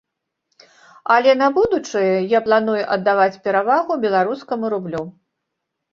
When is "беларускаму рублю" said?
4.07-5.03